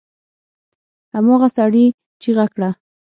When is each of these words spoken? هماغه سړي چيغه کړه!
هماغه 1.15 1.49
سړي 1.57 1.85
چيغه 2.21 2.45
کړه! 2.53 2.69